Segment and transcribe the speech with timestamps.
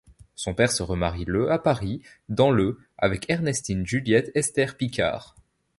[0.33, 5.35] Son père se remarie le à Paris dans le avec Ernestine Juliette Esther Piquard.